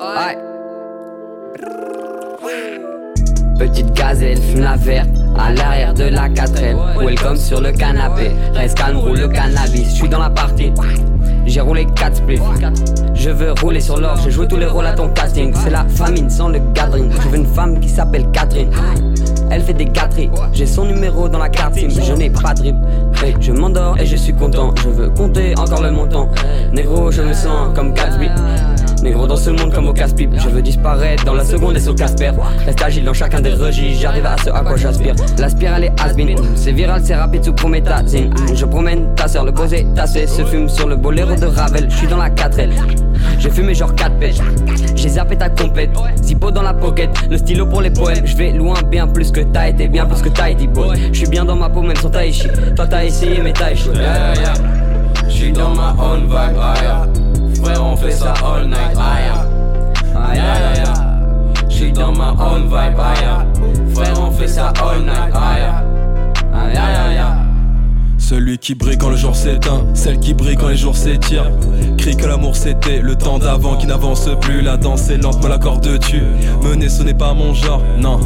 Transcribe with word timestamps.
Ouais. 0.00 0.38
Petite 3.58 3.92
gazelle, 3.92 4.38
fume 4.38 4.62
la 4.62 4.76
verte 4.76 5.08
à 5.38 5.52
l'arrière 5.52 5.94
de 5.94 6.04
la 6.04 6.28
4L. 6.28 6.76
Welcome 6.98 7.36
sur 7.36 7.60
le 7.60 7.70
canapé, 7.70 8.32
reste 8.54 8.76
calme, 8.76 8.96
roule 8.96 9.18
le 9.18 9.28
cannabis. 9.28 9.90
Je 9.90 9.94
suis 9.94 10.08
dans 10.08 10.18
la 10.18 10.30
partie, 10.30 10.72
j'ai 11.46 11.60
roulé 11.60 11.86
4 11.94 12.16
spliffs. 12.16 12.42
Je 13.14 13.30
veux 13.30 13.52
rouler 13.52 13.80
sur 13.80 14.00
l'or, 14.00 14.16
j'ai 14.22 14.30
joué 14.30 14.48
tous 14.48 14.56
les 14.56 14.66
rôles 14.66 14.86
à 14.86 14.94
ton 14.94 15.08
casting. 15.10 15.54
C'est 15.54 15.70
la 15.70 15.84
famine 15.84 16.28
sans 16.28 16.48
le 16.48 16.58
gathering. 16.72 17.10
Je 17.12 17.28
veux 17.28 17.36
une 17.36 17.46
femme 17.46 17.78
qui 17.78 17.88
s'appelle 17.88 18.28
Catherine. 18.32 18.70
Elle 19.50 19.62
fait 19.62 19.74
des 19.74 19.84
gâteries, 19.84 20.30
j'ai 20.52 20.66
son 20.66 20.86
numéro 20.86 21.28
dans 21.28 21.38
la 21.38 21.48
carte 21.48 21.74
SIM. 21.74 21.88
Je 21.90 22.12
n'ai 22.14 22.30
pas 22.30 22.54
de 22.54 22.66
hey, 23.24 23.36
je 23.38 23.52
m'endors 23.52 23.96
et 23.98 24.06
je 24.06 24.16
suis 24.16 24.34
content. 24.34 24.74
Je 24.82 24.88
veux 24.88 25.10
compter 25.10 25.54
encore 25.56 25.82
le 25.82 25.92
montant. 25.92 26.28
Négro, 26.72 27.12
je 27.12 27.22
me 27.22 27.32
sens 27.32 27.68
comme 27.74 27.94
Gatsby. 27.94 28.28
Dans 29.04 29.36
ce 29.36 29.50
monde 29.50 29.72
comme 29.72 29.88
au 29.88 29.92
casse-pipe. 29.92 30.30
Je 30.36 30.48
veux 30.48 30.62
disparaître 30.62 31.24
dans 31.24 31.34
la 31.34 31.44
seconde 31.44 31.76
et 31.76 31.80
sur 31.80 31.94
Casper. 31.94 32.32
Reste 32.64 32.82
agile 32.82 33.04
dans 33.04 33.12
chacun 33.12 33.40
des 33.40 33.52
registres. 33.52 34.00
J'arrive 34.00 34.26
à 34.26 34.36
ce 34.42 34.50
à 34.50 34.60
quoi 34.60 34.76
j'aspire. 34.76 35.14
La 35.38 35.48
spirale 35.48 35.84
est 35.84 36.00
has 36.00 36.14
C'est 36.54 36.72
viral, 36.72 37.02
c'est 37.04 37.14
rapide 37.14 37.44
sous 37.44 37.52
prométhazine. 37.52 38.32
Je 38.54 38.64
promène 38.64 39.14
ta 39.14 39.28
soeur, 39.28 39.44
le 39.44 39.52
posé 39.52 39.86
tassé 39.94 40.26
Se 40.26 40.44
fume 40.44 40.68
sur 40.68 40.88
le 40.88 40.96
boléro 40.96 41.34
de 41.34 41.46
Ravel. 41.46 41.90
Je 41.90 41.96
suis 41.96 42.06
dans 42.06 42.16
la 42.16 42.30
4L 42.30 42.70
j'ai 43.38 43.50
fumé 43.50 43.74
genre 43.74 43.94
4 43.94 44.18
pêches, 44.18 44.38
j'ai 44.94 45.08
zappé 45.08 45.36
ta 45.36 45.48
compète, 45.48 45.90
Zippo 46.22 46.50
dans 46.50 46.62
la 46.62 46.74
pocket, 46.74 47.10
le 47.30 47.38
stylo 47.38 47.66
pour 47.66 47.80
les 47.80 47.90
poèmes. 47.90 48.26
Je 48.26 48.36
vais 48.36 48.52
loin 48.52 48.76
bien 48.90 49.06
plus 49.06 49.30
que 49.30 49.40
t'as 49.40 49.68
été, 49.68 49.88
bien 49.88 50.06
plus 50.06 50.22
que 50.22 50.28
t'as 50.28 50.50
été 50.50 50.66
boy. 50.66 50.98
Je 51.12 51.18
suis 51.18 51.28
bien 51.28 51.44
dans 51.44 51.56
ma 51.56 51.68
peau 51.68 51.82
même 51.82 51.96
sans 51.96 52.10
Taichi. 52.10 52.48
Toi 52.76 52.86
t'as 52.86 53.04
essayé 53.04 53.40
mais 53.42 53.52
t'as 53.52 53.72
échoué. 53.72 53.94
Yeah, 53.94 55.52
dans 55.52 55.74
ma 55.74 55.94
own 55.98 56.22
vibe, 56.22 56.56
frère, 56.56 57.06
on 57.94 57.96
fait 57.96 58.10
ça 58.10 58.34
all 58.44 58.66
night. 58.66 58.96
Aïe, 58.96 59.30
aïe, 60.16 60.38
aïe, 60.38 60.82
J'suis 61.68 61.92
dans 61.92 62.12
ma 62.12 62.30
own 62.30 62.64
vibe, 62.64 62.98
aïe. 62.98 63.94
Frère, 63.94 64.20
on 64.20 64.30
fait 64.32 64.48
ça 64.48 64.72
all 64.82 65.02
night. 65.02 65.32
Aïe, 65.32 65.62
aïe, 66.52 66.76
aïe, 66.76 67.18
aïe. 67.18 67.24
Celui 68.18 68.58
qui 68.58 68.74
brille 68.74 68.96
quand 68.96 69.10
le 69.10 69.16
jour 69.16 69.36
s'éteint, 69.36 69.84
celle 69.92 70.18
qui 70.18 70.34
brille 70.34 70.56
quand 70.56 70.68
les 70.68 70.76
jours 70.76 70.96
s'étirent. 70.96 71.50
Crie 71.98 72.16
que 72.16 72.26
l'amour 72.26 72.56
c'était 72.56 73.00
le 73.00 73.16
temps 73.16 73.38
d'avant 73.38 73.76
qui 73.76 73.86
n'avance 73.86 74.28
plus. 74.40 74.62
La 74.62 74.76
danse 74.76 75.10
est 75.10 75.18
lente, 75.18 75.42
me 75.44 75.48
l'accorde 75.48 75.98
tu 76.00 76.22
Mener 76.62 76.88
ce 76.88 77.02
n'est 77.02 77.14
pas 77.14 77.34
mon 77.34 77.52
genre, 77.54 77.82
non. 77.98 78.18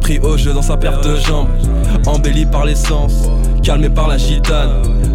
Pris 0.00 0.18
au 0.18 0.36
jeu 0.36 0.52
dans 0.52 0.62
sa 0.62 0.76
perte 0.76 1.04
de 1.04 1.16
jambes. 1.16 1.48
Embelli 2.06 2.46
par 2.46 2.64
l'essence, 2.64 3.28
calmé 3.62 3.88
par 3.88 4.08
la 4.08 4.18
gitane. 4.18 4.70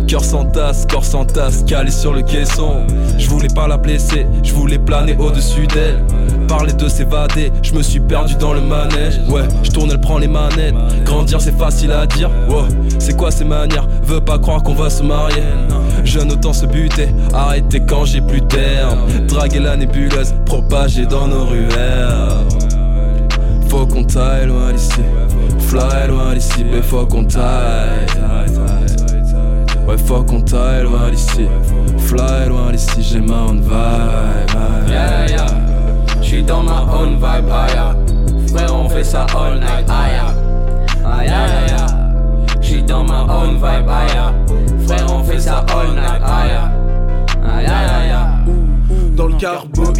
Cœur 0.08 0.24
sans 0.24 0.46
tasse, 0.46 0.86
corps 0.90 1.06
sans 1.06 1.26
tasse, 1.26 1.64
calé 1.64 1.92
sur 1.92 2.14
le 2.14 2.22
caisson. 2.22 2.86
Je 3.18 3.30
voulais 3.30 3.50
pas 3.54 3.68
la 3.68 3.78
blesser, 3.78 4.26
je 4.44 4.54
voulais 4.54 4.78
planer 4.78 5.16
au-dessus 5.18 5.68
d'elle. 5.68 6.04
Parler 6.48 6.74
de 6.74 6.88
s'évader, 6.88 7.52
je 7.62 7.74
me 7.74 7.82
suis 7.82 8.00
perdu 8.00 8.36
dans 8.36 8.54
le 8.54 8.62
manège. 8.62 9.20
Ouais, 9.30 9.44
je 9.64 9.72
tourne, 9.72 9.90
elle 9.92 10.02
prend 10.02 10.18
les 10.18 10.28
manettes. 10.28 10.76
Grandir 11.06 11.42
c'est 11.42 11.58
facile 11.58 11.92
à 11.92 12.06
dire. 12.06 12.30
Ouais, 12.50 12.68
c'est 13.00 13.16
quoi 13.16 13.32
ces 13.32 13.46
manières? 13.46 13.88
Veux 14.04 14.22
pas 14.22 14.40
croire 14.40 14.64
qu'on 14.64 14.76
va 14.76 14.90
se 14.90 15.04
marier. 15.04 15.44
Jeune 16.04 16.32
autant 16.32 16.54
se 16.54 16.66
buter, 16.66 17.10
arrêter 17.34 17.82
quand 17.82 18.06
j'ai 18.06 18.22
plus 18.22 18.42
terme. 18.42 19.00
Draguer 19.28 19.60
la 19.60 19.78
nébuleuse, 19.78 20.34
propager 20.46 21.06
dans 21.06 21.28
nos 21.28 21.46
ruelles. 21.46 22.28
Faut 23.72 23.86
qu'on 23.88 24.04
taille 24.04 24.48
loin 24.48 24.74
d'ici, 24.74 25.02
fly 25.60 26.08
loin 26.10 26.34
d'ici, 26.34 26.66
mais 26.70 26.82
faut 26.82 27.06
qu'on 27.06 27.24
taille. 27.24 28.06
Ouais, 29.88 29.98
faut 29.98 30.22
qu'on 30.24 30.42
taille 30.42 30.84
loin 30.84 31.10
d'ici, 31.10 31.48
fly 32.00 32.50
loin 32.50 32.74
d'ici, 32.74 33.02
j'ai 33.02 33.22
ma 33.22 33.44
own 33.44 33.62
vibe. 33.62 33.72
Yeah, 34.90 35.26
yeah. 35.30 35.46
J'suis 36.22 36.44
dans 36.44 36.64
ma 36.64 36.82
own 36.82 37.16
vibe, 37.16 37.50
aïe. 37.50 38.50
Frère, 38.50 38.76
on 38.76 38.90
fait 38.90 39.06
ça 39.06 39.26
all 39.34 39.58
night. 39.62 39.90
Aïe, 39.90 40.20
aïe, 41.06 41.30
aïe. 41.30 41.76
J'suis 42.60 42.84
dans 42.84 43.06
ma 43.06 43.22
own 43.22 43.54
vibe, 43.56 43.90
aïe. 43.90 44.86
Frère, 44.86 45.08
on 45.16 45.24
fait 45.24 45.40
ça 45.40 45.66
all 45.74 45.94
night. 45.94 46.22
Aïe, 46.22 46.58
aïe, 47.46 47.66
aïe. 47.68 48.12
Dans 49.16 49.28
le 49.28 49.36
carboi, 49.36 49.91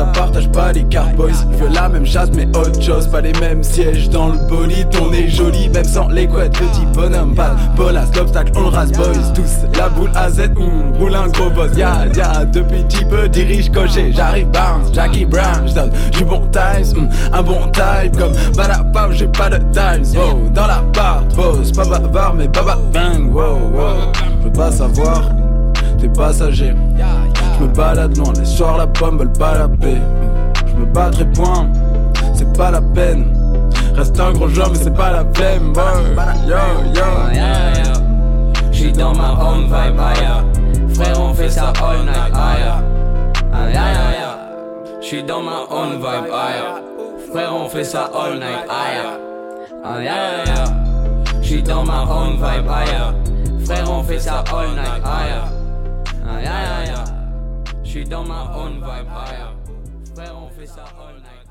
ça 0.00 0.06
partage 0.06 0.48
pas 0.48 0.72
les 0.72 0.84
carboys. 0.84 1.32
Je 1.52 1.64
veux 1.64 1.68
la 1.68 1.88
même 1.88 2.06
chasse, 2.06 2.30
mais 2.34 2.46
autre 2.56 2.80
chose. 2.80 3.06
Pas 3.08 3.20
les 3.20 3.34
mêmes 3.34 3.62
sièges 3.62 4.08
dans 4.08 4.28
le 4.28 4.38
bolide. 4.48 4.88
On 4.98 5.12
est 5.12 5.28
joli, 5.28 5.68
même 5.68 5.84
sans 5.84 6.08
les 6.08 6.26
couettes. 6.26 6.52
Petit 6.52 6.86
bonhomme, 6.94 7.34
pas 7.34 7.54
bolas, 7.76 8.06
d'obstacle, 8.06 8.52
on 8.56 8.62
le 8.62 8.68
rase, 8.68 8.92
boys. 8.92 9.32
Tous 9.34 9.78
la 9.78 9.90
boule 9.90 10.10
à 10.14 10.30
Z, 10.30 10.52
mm, 10.56 10.96
roule 10.98 11.14
un 11.14 11.28
gros 11.28 11.50
boss. 11.50 11.76
Ya, 11.76 12.06
ya, 12.16 12.46
depuis 12.46 12.82
petit 12.84 13.04
peu, 13.04 13.28
dirige 13.28 13.70
coché. 13.70 14.10
J'arrive, 14.12 14.48
Barnes, 14.48 14.88
Jackie 14.94 15.26
Brown. 15.26 15.66
J'donne 15.66 15.90
du 16.12 16.24
bon 16.24 16.48
time, 16.50 17.02
mm, 17.02 17.34
un 17.34 17.42
bon 17.42 17.60
type. 17.70 18.16
Comme 18.16 18.32
Badapam, 18.56 19.12
j'ai 19.12 19.28
pas 19.28 19.50
de 19.50 19.58
time. 19.74 20.02
Wow, 20.14 20.48
dans 20.54 20.66
la 20.66 20.82
barre, 20.94 21.24
boss. 21.36 21.72
Pas 21.72 21.84
bavard, 21.84 22.34
mais 22.34 22.48
baba 22.48 22.78
bang. 22.90 23.30
Wow, 23.30 23.58
wow. 23.74 24.12
Je 24.38 24.44
veux 24.46 24.52
pas 24.52 24.72
savoir, 24.72 25.28
t'es 25.98 26.08
passager. 26.08 26.74
Je 27.60 27.66
me 27.66 27.72
balade 27.74 28.16
loin, 28.16 28.32
les 28.38 28.46
soirs 28.46 28.78
la 28.78 28.86
pomme 28.86 29.18
veulent 29.18 29.32
pas 29.32 29.52
la. 29.58 29.68
Je 30.66 30.74
me 30.76 30.86
battrai 30.86 31.26
point, 31.26 31.68
c'est 32.32 32.50
pas 32.56 32.70
la 32.70 32.80
peine. 32.80 33.36
Reste 33.94 34.18
un 34.18 34.32
gros 34.32 34.48
joueur, 34.48 34.70
mais 34.70 34.78
c'est 34.78 34.94
pas 34.94 35.10
la 35.10 35.24
peine. 35.24 35.74
Yo, 36.46 36.56
yo. 36.94 37.04
J'suis 38.72 38.92
dans 38.92 39.14
ma 39.14 39.32
own 39.32 39.64
vibe, 39.64 40.00
aïe. 40.00 40.94
Frère, 40.94 41.20
on 41.20 41.34
fait 41.34 41.50
ça 41.50 41.74
all 41.82 42.06
night, 42.06 42.32
aïe. 42.32 42.62
Aïe, 43.52 43.76
aïe, 43.76 44.16
J'suis 45.02 45.22
dans 45.22 45.42
ma 45.42 45.66
own 45.70 45.96
vibe, 45.96 46.32
aïe. 46.32 46.62
Frère, 47.30 47.54
on 47.54 47.68
fait 47.68 47.84
ça 47.84 48.10
all 48.14 48.38
night, 48.38 48.66
aïe, 48.70 50.08
J'suis 51.42 51.62
dans 51.62 51.84
ma 51.84 52.04
own 52.04 52.36
vibe, 52.36 52.70
aïe. 52.70 53.66
Frère, 53.66 53.90
on 53.90 54.02
fait 54.02 54.18
ça 54.18 54.44
all 54.50 54.70
night. 54.70 55.04
Aïe, 55.04 55.34
aïe, 56.26 56.46
aïe. 56.46 57.09
J'suis 57.90 58.04
dans 58.04 58.22
ma 58.22 58.56
own 58.56 58.74
vibe, 58.74 58.86
aïe. 58.86 59.50
Frère, 60.14 60.36
on 60.40 60.48
fait 60.50 60.64
ça 60.64 60.84
all 60.96 61.16
night. 61.16 61.49